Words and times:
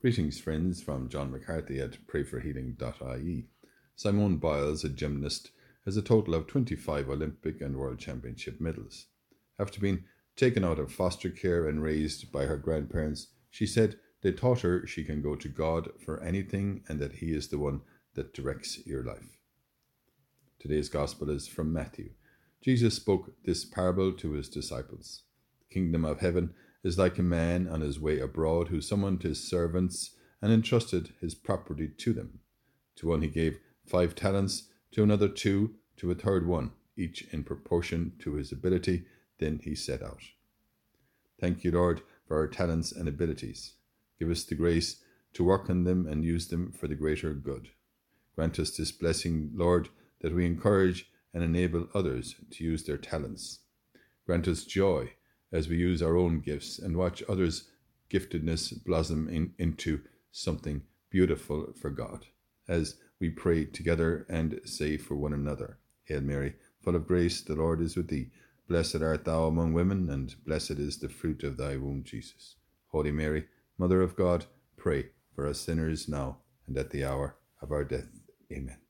Greetings, 0.00 0.40
friends, 0.40 0.80
from 0.82 1.10
John 1.10 1.30
McCarthy 1.30 1.78
at 1.78 2.06
prayforhealing.ie. 2.06 3.44
Simone 3.94 4.38
Biles, 4.38 4.82
a 4.82 4.88
gymnast, 4.88 5.50
has 5.84 5.94
a 5.94 6.00
total 6.00 6.34
of 6.34 6.46
25 6.46 7.10
Olympic 7.10 7.60
and 7.60 7.76
World 7.76 7.98
Championship 7.98 8.62
medals. 8.62 9.08
After 9.58 9.78
being 9.78 10.04
taken 10.36 10.64
out 10.64 10.78
of 10.78 10.90
foster 10.90 11.28
care 11.28 11.68
and 11.68 11.82
raised 11.82 12.32
by 12.32 12.46
her 12.46 12.56
grandparents, 12.56 13.26
she 13.50 13.66
said 13.66 13.98
they 14.22 14.32
taught 14.32 14.62
her 14.62 14.86
she 14.86 15.04
can 15.04 15.20
go 15.20 15.36
to 15.36 15.48
God 15.50 15.90
for 16.02 16.22
anything 16.22 16.82
and 16.88 16.98
that 16.98 17.16
He 17.16 17.34
is 17.34 17.48
the 17.48 17.58
one 17.58 17.82
that 18.14 18.32
directs 18.32 18.86
your 18.86 19.04
life. 19.04 19.36
Today's 20.58 20.88
Gospel 20.88 21.28
is 21.28 21.46
from 21.46 21.74
Matthew. 21.74 22.12
Jesus 22.62 22.94
spoke 22.94 23.34
this 23.44 23.66
parable 23.66 24.14
to 24.14 24.32
his 24.32 24.48
disciples. 24.48 25.24
The 25.58 25.74
kingdom 25.74 26.06
of 26.06 26.20
heaven 26.20 26.54
is 26.82 26.98
like 26.98 27.18
a 27.18 27.22
man 27.22 27.68
on 27.68 27.80
his 27.80 28.00
way 28.00 28.18
abroad 28.18 28.68
who 28.68 28.80
summoned 28.80 29.22
his 29.22 29.42
servants 29.42 30.16
and 30.40 30.52
entrusted 30.52 31.12
his 31.20 31.34
property 31.34 31.88
to 31.88 32.12
them. 32.12 32.40
To 32.96 33.08
one 33.08 33.22
he 33.22 33.28
gave 33.28 33.58
five 33.86 34.14
talents, 34.14 34.68
to 34.92 35.02
another 35.02 35.28
two, 35.28 35.74
to 35.98 36.10
a 36.10 36.14
third 36.14 36.46
one, 36.46 36.72
each 36.96 37.22
in 37.32 37.44
proportion 37.44 38.12
to 38.20 38.34
his 38.34 38.52
ability. 38.52 39.04
Then 39.38 39.60
he 39.62 39.74
set 39.74 40.02
out. 40.02 40.22
Thank 41.40 41.64
you, 41.64 41.70
Lord, 41.70 42.02
for 42.26 42.36
our 42.38 42.48
talents 42.48 42.92
and 42.92 43.08
abilities. 43.08 43.74
Give 44.18 44.30
us 44.30 44.44
the 44.44 44.54
grace 44.54 45.02
to 45.34 45.44
work 45.44 45.70
on 45.70 45.84
them 45.84 46.06
and 46.06 46.24
use 46.24 46.48
them 46.48 46.72
for 46.72 46.88
the 46.88 46.94
greater 46.94 47.32
good. 47.32 47.68
Grant 48.34 48.58
us 48.58 48.76
this 48.76 48.92
blessing, 48.92 49.50
Lord, 49.54 49.88
that 50.20 50.34
we 50.34 50.46
encourage 50.46 51.10
and 51.32 51.42
enable 51.42 51.88
others 51.94 52.34
to 52.50 52.64
use 52.64 52.84
their 52.84 52.98
talents. 52.98 53.60
Grant 54.26 54.48
us 54.48 54.64
joy 54.64 55.12
as 55.52 55.68
we 55.68 55.76
use 55.76 56.02
our 56.02 56.16
own 56.16 56.40
gifts 56.40 56.78
and 56.78 56.96
watch 56.96 57.22
others' 57.28 57.64
giftedness 58.10 58.84
blossom 58.84 59.28
in, 59.28 59.52
into 59.58 60.00
something 60.32 60.82
beautiful 61.10 61.72
for 61.80 61.90
God. 61.90 62.26
As 62.68 62.96
we 63.20 63.30
pray 63.30 63.64
together 63.64 64.26
and 64.28 64.60
say 64.64 64.96
for 64.96 65.16
one 65.16 65.32
another, 65.32 65.78
Hail 66.04 66.20
Mary, 66.20 66.54
full 66.82 66.96
of 66.96 67.06
grace, 67.06 67.40
the 67.40 67.54
Lord 67.54 67.80
is 67.80 67.96
with 67.96 68.08
thee. 68.08 68.30
Blessed 68.68 69.02
art 69.02 69.24
thou 69.24 69.44
among 69.44 69.72
women, 69.72 70.08
and 70.10 70.34
blessed 70.46 70.72
is 70.72 70.98
the 70.98 71.08
fruit 71.08 71.42
of 71.42 71.56
thy 71.56 71.76
womb, 71.76 72.04
Jesus. 72.04 72.56
Holy 72.88 73.10
Mary, 73.10 73.46
Mother 73.78 74.02
of 74.02 74.16
God, 74.16 74.46
pray 74.76 75.06
for 75.34 75.46
us 75.46 75.60
sinners 75.60 76.08
now 76.08 76.38
and 76.66 76.76
at 76.78 76.90
the 76.90 77.04
hour 77.04 77.36
of 77.60 77.72
our 77.72 77.84
death. 77.84 78.08
Amen. 78.52 78.89